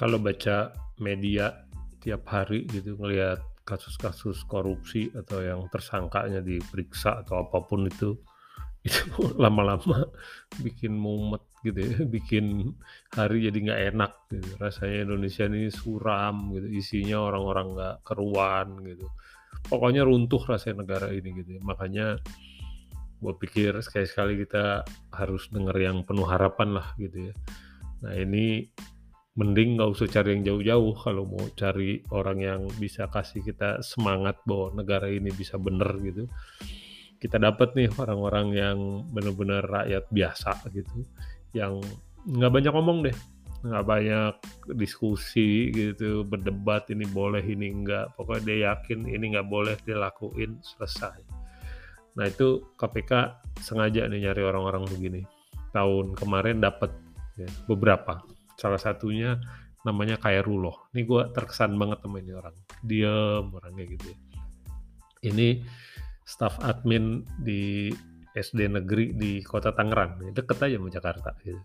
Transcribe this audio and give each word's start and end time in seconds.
kalau 0.00 0.16
baca 0.16 0.72
media 0.96 1.68
tiap 2.00 2.24
hari 2.24 2.64
gitu 2.72 2.96
ngelihat 2.96 3.44
kasus-kasus 3.68 4.40
korupsi 4.48 5.12
atau 5.12 5.44
yang 5.44 5.68
tersangkanya 5.68 6.40
diperiksa 6.40 7.20
atau 7.20 7.44
apa 7.44 7.60
pun 7.68 7.84
itu 7.84 8.16
itu 8.88 9.36
lama-lama 9.36 10.08
bikin 10.64 10.96
mumet 10.96 11.44
gitu 11.60 11.84
ya, 11.84 12.00
bikin 12.16 12.72
hari 13.12 13.44
jadi 13.44 13.58
nggak 13.60 13.82
enak 13.92 14.12
gitu. 14.32 14.48
Rasanya 14.56 15.04
Indonesia 15.04 15.44
ini 15.44 15.68
suram 15.68 16.56
gitu, 16.56 16.64
isinya 16.72 17.20
orang-orang 17.20 17.76
nggak 17.76 17.96
keruan 18.08 18.80
gitu. 18.88 19.04
Pokoknya 19.68 20.08
runtuh 20.08 20.40
rasanya 20.48 20.80
negara 20.80 21.12
ini 21.12 21.28
gitu. 21.44 21.60
Ya. 21.60 21.62
Makanya 21.62 22.06
gue 23.20 23.34
pikir 23.36 23.76
sekali-sekali 23.84 24.48
kita 24.48 24.88
harus 25.12 25.52
denger 25.52 25.76
yang 25.76 26.00
penuh 26.08 26.24
harapan 26.24 26.80
lah 26.80 26.96
gitu 26.96 27.28
ya. 27.28 27.34
Nah 28.00 28.16
ini 28.16 28.64
mending 29.38 29.78
nggak 29.78 29.90
usah 29.94 30.08
cari 30.10 30.34
yang 30.38 30.42
jauh-jauh. 30.46 30.94
Kalau 30.98 31.24
mau 31.28 31.44
cari 31.54 32.02
orang 32.10 32.38
yang 32.42 32.60
bisa 32.82 33.06
kasih 33.06 33.44
kita 33.46 33.78
semangat 33.84 34.42
bahwa 34.42 34.74
negara 34.82 35.06
ini 35.06 35.30
bisa 35.30 35.54
bener 35.60 35.90
gitu. 36.02 36.26
Kita 37.20 37.36
dapat 37.36 37.76
nih 37.76 37.92
orang-orang 38.00 38.46
yang 38.56 38.78
benar-benar 39.12 39.62
rakyat 39.68 40.08
biasa 40.08 40.56
gitu 40.72 41.04
yang 41.52 41.78
nggak 42.26 42.52
banyak 42.52 42.72
ngomong 42.74 42.98
deh. 43.06 43.16
Nggak 43.60 43.84
banyak 43.86 44.34
diskusi 44.80 45.68
gitu 45.68 46.24
berdebat 46.24 46.88
ini 46.88 47.04
boleh 47.04 47.44
ini 47.44 47.68
enggak 47.68 48.16
pokoknya 48.16 48.42
dia 48.48 48.56
yakin 48.72 49.04
ini 49.04 49.36
nggak 49.36 49.48
boleh 49.52 49.76
dilakuin 49.84 50.58
selesai. 50.64 51.20
Nah 52.16 52.24
itu 52.26 52.72
KPK 52.80 53.12
sengaja 53.60 54.08
nih 54.08 54.26
nyari 54.26 54.42
orang-orang 54.42 54.88
begini. 54.88 55.22
Tahun 55.70 56.18
kemarin 56.18 56.58
dapat 56.58 56.90
ya, 57.38 57.46
beberapa 57.68 58.18
salah 58.60 58.76
satunya 58.76 59.40
namanya 59.88 60.20
Khairullah 60.20 60.92
ini 60.92 61.08
gue 61.08 61.22
terkesan 61.32 61.80
banget 61.80 62.04
sama 62.04 62.20
ini 62.20 62.32
orang. 62.36 62.56
Diem 62.84 63.44
orangnya 63.48 63.84
gitu 63.88 64.06
ya. 64.12 64.18
Ini 65.32 65.64
staff 66.28 66.60
admin 66.60 67.24
di 67.40 67.88
SD 68.36 68.68
negeri 68.68 69.16
di 69.16 69.40
kota 69.40 69.72
Tangerang. 69.72 70.20
Deket 70.36 70.60
aja 70.60 70.76
sama 70.76 70.92
Jakarta 70.92 71.30
gitu. 71.40 71.60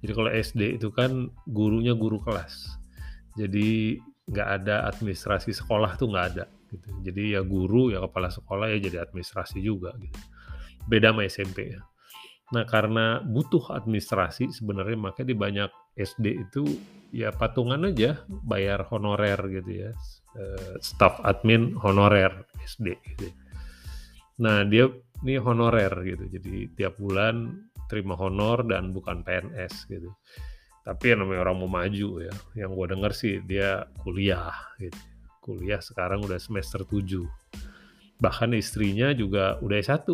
Jadi 0.00 0.12
kalau 0.16 0.30
SD 0.32 0.62
itu 0.80 0.88
kan 0.90 1.28
gurunya 1.44 1.92
guru 1.92 2.18
kelas. 2.24 2.80
Jadi 3.36 4.00
nggak 4.28 4.48
ada 4.60 4.88
administrasi 4.88 5.52
sekolah 5.52 5.96
tuh 6.00 6.10
nggak 6.10 6.26
ada 6.34 6.44
gitu. 6.72 6.88
Jadi 7.04 7.36
ya 7.36 7.40
guru 7.44 7.92
ya 7.92 8.00
kepala 8.04 8.32
sekolah 8.32 8.72
ya 8.72 8.80
jadi 8.80 9.04
administrasi 9.04 9.60
juga 9.60 9.92
gitu. 10.00 10.18
Beda 10.88 11.12
sama 11.12 11.28
SMP 11.28 11.76
ya. 11.76 11.80
Nah, 12.48 12.64
karena 12.64 13.20
butuh 13.20 13.76
administrasi 13.76 14.48
sebenarnya 14.56 14.96
makanya 14.96 15.28
di 15.28 15.36
banyak 15.36 15.70
SD 15.98 16.46
itu 16.48 16.62
ya 17.10 17.34
patungan 17.34 17.88
aja 17.90 18.22
bayar 18.28 18.86
honorer 18.86 19.38
gitu 19.50 19.88
ya. 19.88 19.90
Uh, 20.38 20.78
staff 20.78 21.18
admin 21.26 21.74
honorer 21.74 22.46
SD 22.62 22.94
gitu. 23.16 23.34
Nah, 24.38 24.62
dia 24.62 24.86
ini 25.26 25.34
honorer 25.42 25.90
gitu. 26.06 26.24
Jadi 26.30 26.70
tiap 26.78 26.94
bulan 27.02 27.50
terima 27.90 28.14
honor 28.14 28.62
dan 28.62 28.94
bukan 28.94 29.26
PNS 29.26 29.90
gitu. 29.90 30.14
Tapi 30.86 31.04
yang 31.12 31.26
namanya 31.26 31.50
orang 31.50 31.56
mau 31.58 31.70
maju 31.82 32.08
ya. 32.22 32.34
Yang 32.54 32.70
gue 32.78 32.86
denger 32.94 33.12
sih 33.12 33.34
dia 33.42 33.84
kuliah 34.04 34.54
gitu. 34.78 35.00
Kuliah 35.42 35.82
sekarang 35.82 36.22
udah 36.22 36.38
semester 36.38 36.86
7. 36.86 37.24
Bahkan 38.20 38.54
istrinya 38.54 39.10
juga 39.16 39.58
udah 39.58 39.76
S1 39.80 40.06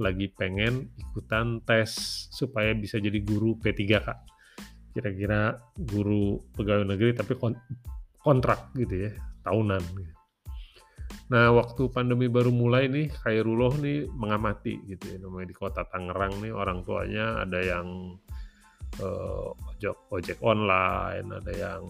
lagi 0.00 0.32
pengen 0.32 0.88
ikutan 0.96 1.60
tes 1.60 1.92
supaya 2.32 2.72
bisa 2.72 2.96
jadi 2.96 3.20
guru 3.20 3.60
P3 3.60 3.82
kak 4.00 4.29
kira-kira 4.90 5.58
guru 5.76 6.42
pegawai 6.54 6.86
negeri 6.86 7.14
tapi 7.14 7.38
kontrak 8.20 8.74
gitu 8.76 9.08
ya 9.08 9.12
tahunan 9.46 9.82
gitu. 9.96 10.14
Nah 11.30 11.54
waktu 11.54 11.86
pandemi 11.90 12.26
baru 12.26 12.50
mulai 12.50 12.90
nih 12.90 13.10
Khairullah 13.10 13.78
nih 13.78 14.10
mengamati 14.14 14.82
gitu 14.86 15.14
ya 15.14 15.18
namanya 15.22 15.46
di 15.50 15.56
kota 15.56 15.86
Tangerang 15.86 16.42
nih 16.42 16.50
orang 16.54 16.82
tuanya 16.82 17.46
ada 17.46 17.58
yang 17.62 18.18
uh, 18.98 19.54
ojek 19.74 19.94
ojek 20.10 20.38
online 20.42 21.26
ada 21.30 21.52
yang 21.54 21.82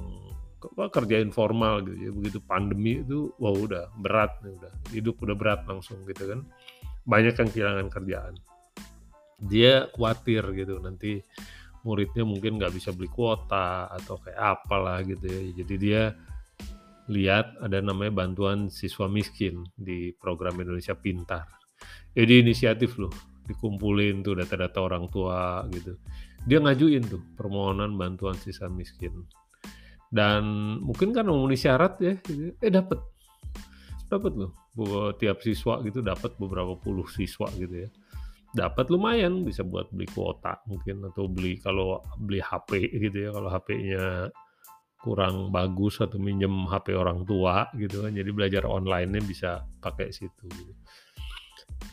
apa, 0.61 0.93
kerja 0.93 1.17
informal 1.25 1.81
gitu 1.89 1.97
ya 1.97 2.11
begitu 2.13 2.39
pandemi 2.45 3.01
itu 3.01 3.33
wah 3.41 3.53
udah 3.53 3.89
berat 3.97 4.37
nih 4.45 4.53
udah 4.61 4.73
hidup 4.93 5.17
udah 5.25 5.37
berat 5.37 5.61
langsung 5.65 5.97
gitu 6.05 6.29
kan 6.29 6.45
banyak 7.09 7.33
yang 7.33 7.49
kehilangan 7.49 7.89
kerjaan 7.89 8.35
dia 9.41 9.89
khawatir 9.97 10.45
gitu 10.53 10.77
nanti 10.85 11.25
muridnya 11.87 12.25
mungkin 12.27 12.61
nggak 12.61 12.77
bisa 12.77 12.93
beli 12.93 13.09
kuota 13.09 13.89
atau 13.89 14.21
kayak 14.21 14.39
apalah 14.39 15.01
gitu 15.05 15.25
ya. 15.27 15.41
Jadi 15.65 15.75
dia 15.81 16.03
lihat 17.11 17.59
ada 17.59 17.83
namanya 17.83 18.15
bantuan 18.15 18.71
siswa 18.71 19.11
miskin 19.11 19.67
di 19.75 20.15
program 20.15 20.61
Indonesia 20.61 20.95
Pintar. 20.95 21.49
Jadi 22.15 22.45
inisiatif 22.45 23.01
loh 23.01 23.13
dikumpulin 23.49 24.23
tuh 24.23 24.39
data-data 24.39 24.79
orang 24.79 25.11
tua 25.11 25.67
gitu. 25.75 25.99
Dia 26.47 26.63
ngajuin 26.63 27.05
tuh 27.05 27.23
permohonan 27.35 27.99
bantuan 27.99 28.39
siswa 28.39 28.71
miskin. 28.71 29.27
Dan 30.11 30.77
mungkin 30.83 31.15
kan 31.15 31.27
memenuhi 31.27 31.59
syarat 31.59 31.99
ya 32.03 32.15
gitu. 32.23 32.55
eh 32.59 32.71
dapat 32.71 32.99
dapat 34.11 34.33
loh 34.35 34.53
tiap 35.15 35.39
siswa 35.39 35.79
gitu 35.87 36.03
dapat 36.03 36.35
beberapa 36.35 36.75
puluh 36.75 37.07
siswa 37.07 37.47
gitu 37.55 37.87
ya 37.87 37.91
dapat 38.51 38.91
lumayan 38.91 39.47
bisa 39.47 39.63
buat 39.63 39.87
beli 39.95 40.11
kuota 40.11 40.59
mungkin 40.67 41.07
atau 41.07 41.31
beli 41.31 41.63
kalau 41.63 42.03
beli 42.19 42.43
HP 42.43 42.91
gitu 42.99 43.29
ya 43.29 43.31
kalau 43.31 43.49
HP-nya 43.51 44.05
kurang 45.01 45.49
bagus 45.49 46.03
atau 46.03 46.21
minjem 46.21 46.67
HP 46.69 46.93
orang 46.93 47.25
tua 47.25 47.71
gitu 47.79 48.05
kan 48.05 48.13
jadi 48.13 48.31
belajar 48.35 48.63
online-nya 48.69 49.23
bisa 49.25 49.51
pakai 49.81 50.13
situ 50.13 50.45
gitu. 50.51 50.73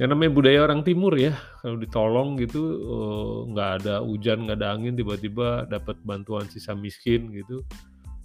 yang 0.01 0.11
namanya 0.11 0.31
budaya 0.33 0.59
orang 0.67 0.83
timur 0.83 1.15
ya 1.15 1.37
kalau 1.63 1.77
ditolong 1.79 2.35
gitu 2.41 2.61
eh, 2.83 3.35
nggak 3.53 3.69
ada 3.83 3.95
hujan 4.03 4.49
nggak 4.49 4.57
ada 4.59 4.69
angin 4.75 4.97
tiba-tiba 4.97 5.69
dapat 5.71 5.95
bantuan 6.03 6.49
sisa 6.51 6.75
miskin 6.75 7.31
gitu 7.31 7.63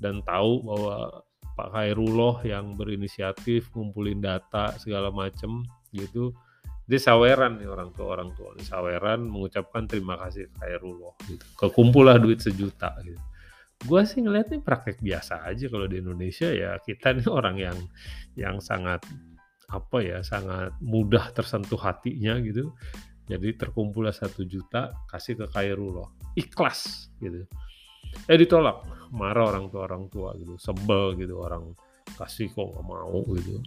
dan 0.02 0.24
tahu 0.26 0.66
bahwa 0.66 1.22
Pak 1.52 1.68
Khairullah 1.68 2.42
yang 2.48 2.74
berinisiatif 2.74 3.68
ngumpulin 3.76 4.24
data 4.24 4.72
segala 4.80 5.12
macem 5.12 5.62
gitu 5.92 6.32
dia 6.92 7.00
saweran 7.00 7.56
nih 7.56 7.72
orang 7.72 7.88
tua 7.96 8.12
orang 8.12 8.36
tua. 8.36 8.52
Saweran 8.60 9.24
mengucapkan 9.24 9.88
terima 9.88 10.20
kasih 10.20 10.52
Khairullah 10.60 11.16
gitu. 11.24 11.40
Kekumpul 11.56 12.04
lah 12.04 12.20
duit 12.20 12.44
sejuta 12.44 12.92
gitu. 13.00 13.16
Gue 13.88 14.04
sih 14.04 14.20
ngeliatnya 14.20 14.60
praktek 14.60 15.00
biasa 15.00 15.40
aja 15.48 15.72
kalau 15.72 15.88
di 15.88 16.04
Indonesia 16.04 16.52
ya. 16.52 16.76
Kita 16.84 17.16
nih 17.16 17.32
orang 17.32 17.56
yang 17.56 17.78
yang 18.36 18.60
sangat 18.60 19.00
apa 19.72 20.04
ya 20.04 20.20
sangat 20.20 20.76
mudah 20.84 21.32
tersentuh 21.32 21.80
hatinya 21.80 22.36
gitu. 22.44 22.76
Jadi 23.24 23.56
terkumpullah 23.56 24.12
satu 24.12 24.44
juta 24.44 24.92
kasih 25.08 25.40
ke 25.40 25.46
Khairullah. 25.48 26.12
Ikhlas 26.36 27.08
gitu. 27.24 27.48
Eh 28.28 28.36
ditolak. 28.36 28.84
Marah 29.16 29.48
orang 29.48 29.72
tua 29.72 29.88
orang 29.88 30.12
tua 30.12 30.36
gitu. 30.36 30.60
Sebel 30.60 31.16
gitu 31.16 31.40
orang. 31.40 31.72
Kasih 32.20 32.52
kok 32.52 32.68
nggak 32.68 32.84
mau 32.84 33.24
gitu 33.32 33.64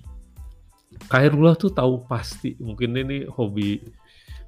Khairullah 1.12 1.56
tuh 1.60 1.72
tahu 1.72 2.08
pasti. 2.08 2.58
Mungkin 2.58 2.96
ini 2.98 3.28
hobi 3.30 3.84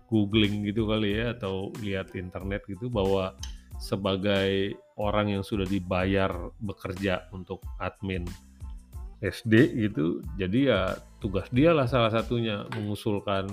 googling 0.08 0.64
gitu 0.64 0.88
kali 0.88 1.20
ya 1.20 1.36
atau 1.36 1.72
lihat 1.84 2.16
internet 2.16 2.64
gitu 2.66 2.88
bahwa 2.88 3.36
sebagai 3.78 4.74
orang 4.98 5.38
yang 5.38 5.44
sudah 5.46 5.68
dibayar 5.68 6.32
bekerja 6.58 7.30
untuk 7.30 7.62
admin 7.78 8.26
SD 9.22 9.78
gitu 9.78 10.24
jadi 10.40 10.60
ya 10.64 10.82
tugas 11.18 11.50
dia 11.50 11.74
lah 11.74 11.86
salah 11.90 12.10
satunya 12.14 12.66
mengusulkan 12.78 13.46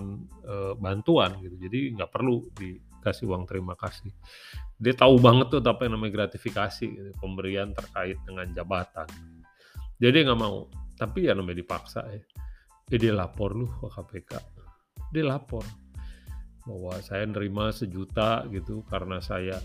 e, 0.45 0.55
bantuan 0.77 1.41
gitu. 1.41 1.57
Jadi 1.57 1.97
nggak 1.97 2.13
perlu 2.13 2.45
dikasih 2.53 3.25
uang 3.25 3.49
terima 3.49 3.73
kasih. 3.73 4.13
Dia 4.77 4.93
tahu 4.93 5.17
banget 5.17 5.49
tuh 5.49 5.65
apa 5.65 5.89
yang 5.89 5.97
namanya 5.97 6.25
gratifikasi 6.25 6.85
gitu, 6.85 7.11
pemberian 7.17 7.73
terkait 7.73 8.21
dengan 8.29 8.45
jabatan. 8.53 9.09
Jadi 9.97 10.29
nggak 10.29 10.41
mau. 10.41 10.69
Tapi 10.95 11.27
ya 11.27 11.33
namanya 11.33 11.65
dipaksa 11.65 12.05
ya 12.13 12.21
ya 12.93 12.97
dia 13.01 13.13
lapor 13.17 13.57
lu 13.57 13.67
ke 13.69 13.89
KPK 13.89 14.33
dia 15.15 15.25
lapor 15.25 15.65
bahwa 16.65 16.97
saya 17.05 17.29
nerima 17.29 17.69
sejuta 17.71 18.45
gitu 18.49 18.85
karena 18.89 19.21
saya 19.21 19.61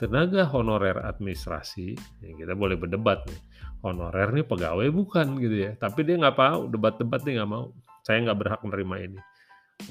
tenaga 0.00 0.48
honorer 0.48 0.96
administrasi. 1.04 1.92
Ya 2.24 2.32
kita 2.38 2.56
boleh 2.56 2.78
berdebat 2.78 3.20
nih. 3.28 3.40
Honorer 3.84 4.32
nih 4.32 4.48
pegawai 4.48 4.88
bukan 4.88 5.36
gitu 5.44 5.68
ya. 5.68 5.76
Tapi 5.76 6.08
dia 6.08 6.16
nggak 6.16 6.38
mau 6.40 6.64
debat-debat 6.64 7.20
dia 7.20 7.42
nggak 7.42 7.52
mau. 7.52 7.68
Saya 8.00 8.24
nggak 8.24 8.38
berhak 8.40 8.60
menerima 8.64 8.96
ini. 9.12 9.20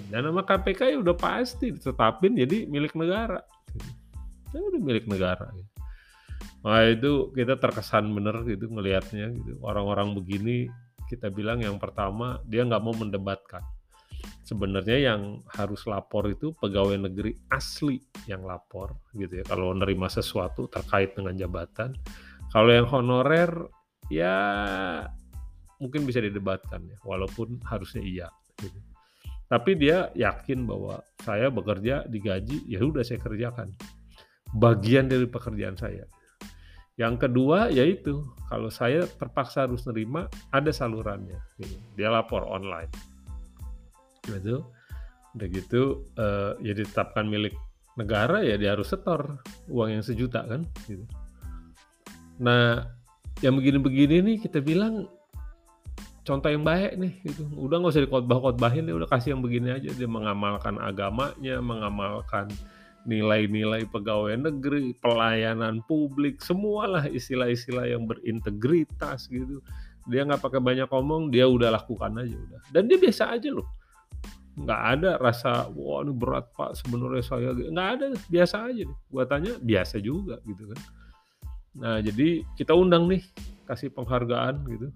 Dan 0.09 0.25
nama 0.25 0.41
KPK 0.41 0.97
ya 0.97 0.97
udah 0.97 1.13
pasti 1.13 1.69
ditetapin 1.69 2.33
jadi 2.33 2.65
milik 2.65 2.97
negara. 2.97 3.37
Gitu 3.69 4.07
itu 4.51 4.65
udah 4.73 4.81
milik 4.81 5.05
negara 5.05 5.47
gitu. 5.51 5.71
Nah 6.65 6.83
itu 6.87 7.11
kita 7.35 7.55
terkesan 7.59 8.11
bener 8.11 8.43
gitu 8.47 8.67
ngelihatnya 8.71 9.31
gitu. 9.35 9.59
Orang-orang 9.63 10.15
begini 10.17 10.67
kita 11.09 11.31
bilang 11.31 11.63
yang 11.63 11.79
pertama 11.79 12.39
dia 12.43 12.67
nggak 12.67 12.83
mau 12.83 12.95
mendebatkan 12.95 13.63
sebenarnya 14.43 15.11
yang 15.13 15.43
harus 15.55 15.83
lapor 15.87 16.27
itu 16.31 16.55
pegawai 16.55 16.95
negeri 17.09 17.35
asli 17.51 17.99
yang 18.27 18.47
lapor 18.47 18.95
gitu 19.15 19.41
ya 19.41 19.45
kalau 19.47 19.75
menerima 19.75 20.07
sesuatu 20.07 20.71
terkait 20.71 21.15
dengan 21.15 21.35
jabatan 21.35 21.95
Kalau 22.47 22.71
yang 22.71 22.87
honorer 22.87 23.51
ya 24.07 24.35
mungkin 25.77 26.07
bisa 26.07 26.23
didebatkan 26.23 26.79
ya, 26.87 26.97
walaupun 27.05 27.61
harusnya 27.67 28.01
iya. 28.01 28.27
Gitu. 28.57 28.79
Tapi 29.47 29.79
dia 29.79 30.11
yakin 30.11 30.67
bahwa 30.67 30.99
saya 31.23 31.47
bekerja 31.47 32.03
digaji, 32.07 32.67
ya 32.67 32.83
udah 32.83 33.03
saya 33.03 33.19
kerjakan. 33.21 33.71
Bagian 34.55 35.07
dari 35.07 35.27
pekerjaan 35.27 35.75
saya. 35.79 36.03
Yang 36.97 37.29
kedua 37.29 37.69
yaitu 37.69 38.25
kalau 38.49 38.73
saya 38.73 39.05
terpaksa 39.05 39.69
harus 39.69 39.85
nerima 39.85 40.25
ada 40.49 40.73
salurannya. 40.73 41.37
Dia 41.93 42.09
lapor 42.09 42.41
online. 42.49 42.89
Gitu. 44.25 44.65
Udah 45.37 45.47
gitu 45.53 46.01
uh, 46.17 46.57
ya 46.57 46.73
ditetapkan 46.73 47.29
milik 47.29 47.53
negara 47.97 48.41
ya 48.41 48.57
dia 48.57 48.73
harus 48.73 48.89
setor 48.89 49.41
uang 49.69 50.01
yang 50.01 50.03
sejuta 50.03 50.41
kan. 50.49 50.65
Gitu. 50.89 51.05
Nah 52.41 52.89
yang 53.45 53.53
begini-begini 53.53 54.25
nih 54.25 54.37
kita 54.41 54.57
bilang 54.65 55.05
contoh 56.25 56.49
yang 56.49 56.65
baik 56.65 56.97
nih 56.97 57.13
gitu. 57.29 57.45
Udah 57.61 57.77
nggak 57.77 57.93
usah 57.93 58.03
dikotbah-kotbahin 58.09 58.89
dia 58.89 58.97
udah 58.97 59.05
kasih 59.05 59.37
yang 59.37 59.45
begini 59.45 59.69
aja 59.69 59.93
dia 59.93 60.09
mengamalkan 60.09 60.81
agamanya, 60.81 61.61
mengamalkan 61.61 62.49
nilai-nilai 63.07 63.87
pegawai 63.87 64.35
negeri, 64.35 64.91
pelayanan 64.99 65.79
publik, 65.87 66.43
semualah 66.43 67.07
istilah-istilah 67.07 67.87
yang 67.87 68.03
berintegritas 68.03 69.31
gitu. 69.31 69.63
Dia 70.11 70.27
nggak 70.27 70.43
pakai 70.43 70.59
banyak 70.59 70.91
ngomong, 70.91 71.31
dia 71.31 71.47
udah 71.47 71.71
lakukan 71.71 72.19
aja 72.19 72.35
udah. 72.35 72.61
Dan 72.69 72.91
dia 72.91 72.99
biasa 72.99 73.39
aja 73.39 73.49
loh. 73.55 73.67
Nggak 74.59 74.81
ada 74.99 75.11
rasa, 75.23 75.71
wah 75.71 76.03
ini 76.03 76.11
berat 76.11 76.51
pak 76.51 76.75
sebenarnya 76.75 77.23
saya. 77.23 77.55
Nggak 77.55 77.89
ada, 77.95 78.05
biasa 78.27 78.55
aja 78.67 78.81
nih. 78.83 78.97
Gua 79.07 79.23
tanya, 79.23 79.53
biasa 79.63 79.95
juga 80.03 80.35
gitu 80.43 80.63
kan. 80.67 80.79
Nah 81.79 81.97
jadi 82.03 82.43
kita 82.59 82.75
undang 82.75 83.07
nih, 83.07 83.23
kasih 83.63 83.87
penghargaan 83.95 84.67
gitu. 84.67 84.91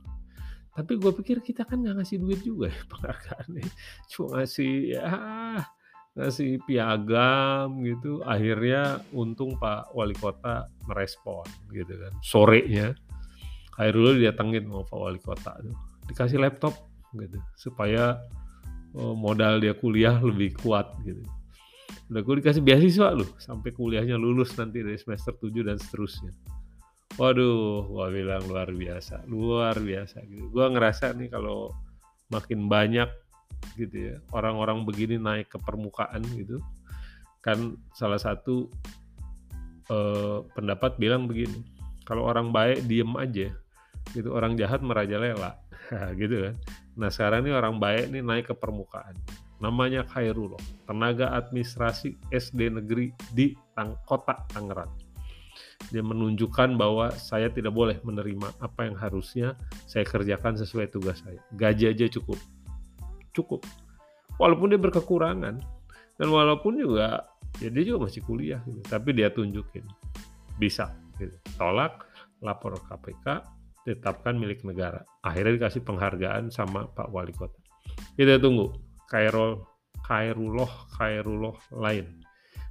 Tapi 0.71 0.95
gue 0.95 1.11
pikir 1.19 1.43
kita 1.43 1.67
kan 1.67 1.83
nggak 1.83 1.99
ngasih 1.99 2.17
duit 2.19 2.39
juga 2.43 2.71
ya 2.71 2.81
penghargaannya. 2.91 3.67
Cuma 4.11 4.39
ngasih 4.39 4.99
ya 4.99 5.03
ngasih 6.11 6.59
piagam 6.67 7.79
gitu 7.87 8.19
akhirnya 8.27 8.99
untung 9.15 9.55
Pak 9.55 9.95
Wali 9.95 10.15
Kota 10.15 10.67
merespon 10.87 11.47
gitu 11.71 11.95
kan 11.95 12.13
sorenya. 12.19 12.91
Hairul 13.79 14.19
didatengin 14.19 14.67
sama 14.67 14.83
Pak 14.83 14.99
Wali 14.99 15.21
Kota 15.23 15.55
tuh 15.63 15.75
dikasih 16.11 16.43
laptop 16.43 16.75
gitu 17.15 17.39
supaya 17.55 18.19
oh, 18.95 19.15
modal 19.15 19.63
dia 19.63 19.71
kuliah 19.71 20.19
lebih 20.19 20.55
kuat 20.59 20.91
gitu. 21.07 21.23
Udah 22.11 22.21
gue 22.27 22.35
dikasih 22.43 22.59
beasiswa 22.59 23.15
loh 23.15 23.31
sampai 23.39 23.71
kuliahnya 23.71 24.19
lulus 24.19 24.51
nanti 24.59 24.83
dari 24.83 24.99
semester 24.99 25.31
7 25.39 25.63
dan 25.63 25.79
seterusnya. 25.79 26.35
Waduh 27.19 27.91
gua 27.91 28.07
bilang 28.07 28.43
luar 28.47 28.71
biasa 28.71 29.27
luar 29.27 29.75
biasa 29.79 30.23
gitu. 30.27 30.47
Gua 30.51 30.71
ngerasa 30.71 31.11
nih 31.15 31.27
kalau 31.27 31.75
makin 32.31 32.71
banyak 32.71 33.07
gitu 33.75 34.13
ya. 34.13 34.15
Orang-orang 34.33 34.83
begini 34.83 35.17
naik 35.21 35.53
ke 35.53 35.57
permukaan 35.61 36.21
gitu. 36.35 36.61
Kan 37.41 37.77
salah 37.97 38.21
satu 38.21 38.69
eh, 39.89 40.37
pendapat 40.53 40.97
bilang 41.01 41.25
begini 41.25 41.61
kalau 42.05 42.27
orang 42.27 42.51
baik 42.51 42.85
diem 42.85 43.11
aja 43.17 43.49
gitu. 44.11 44.29
Orang 44.33 44.57
jahat 44.57 44.81
merajalela. 44.83 45.57
Gitu 46.19 46.47
kan. 46.49 46.55
Nah 46.95 47.09
sekarang 47.11 47.47
ini 47.47 47.51
orang 47.55 47.79
baik 47.79 48.11
nih 48.11 48.23
naik 48.23 48.45
ke 48.51 48.55
permukaan. 48.55 49.15
Namanya 49.61 50.01
Khairullah 50.07 50.59
tenaga 50.89 51.37
administrasi 51.37 52.17
SD 52.33 52.81
negeri 52.81 53.13
di 53.31 53.53
Tang 53.77 53.93
kota 54.09 54.33
Tangerang. 54.49 54.89
Dia 55.89 56.01
menunjukkan 56.01 56.77
bahwa 56.77 57.11
saya 57.13 57.49
tidak 57.51 57.73
boleh 57.73 57.97
menerima 58.01 58.57
apa 58.61 58.89
yang 58.89 58.97
harusnya 58.97 59.57
saya 59.85 60.05
kerjakan 60.05 60.57
sesuai 60.57 60.89
tugas 60.89 61.21
saya. 61.21 61.41
Gaji 61.53 61.93
aja 61.93 62.05
cukup 62.09 62.37
cukup. 63.35 63.63
Walaupun 64.37 64.73
dia 64.73 64.79
berkekurangan. 64.81 65.55
Dan 66.19 66.27
walaupun 66.29 66.77
juga 66.77 67.25
ya 67.59 67.69
dia 67.73 67.83
juga 67.83 68.07
masih 68.07 68.21
kuliah 68.23 68.61
gitu. 68.69 68.81
Tapi 68.85 69.09
dia 69.11 69.33
tunjukin 69.33 69.83
bisa 70.61 70.93
gitu. 71.17 71.33
tolak 71.57 72.05
lapor 72.41 72.77
KPK 72.77 73.41
tetapkan 73.85 74.37
milik 74.37 74.61
negara. 74.61 75.01
Akhirnya 75.25 75.57
dikasih 75.57 75.81
penghargaan 75.81 76.53
sama 76.53 76.85
Pak 76.93 77.09
Wali 77.09 77.33
Kota. 77.33 77.57
Kita 78.13 78.37
tunggu 78.37 78.77
Kairul 79.09 79.65
Kairullah 80.05 80.71
Kairullah 80.97 81.57
lain. 81.73 82.21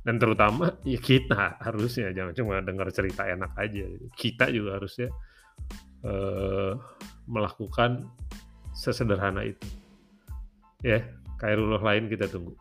Dan 0.00 0.16
terutama 0.16 0.80
ya 0.86 0.96
kita 0.96 1.60
harusnya 1.60 2.14
jangan 2.14 2.32
cuma 2.32 2.62
dengar 2.62 2.88
cerita 2.94 3.26
enak 3.26 3.52
aja. 3.58 3.84
Kita 4.14 4.48
juga 4.48 4.78
harusnya 4.78 5.10
uh, 6.06 6.78
melakukan 7.26 8.08
sesederhana 8.72 9.44
itu 9.44 9.79
ya 10.84 11.00
Kairullah 11.40 11.80
lain 11.80 12.08
kita 12.08 12.28
tunggu 12.28 12.56